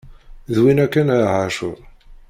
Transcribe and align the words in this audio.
D 0.53 0.55
winna 0.63 0.87
kan 0.93 1.07
a 1.15 1.17
Ɛacur! 1.33 1.77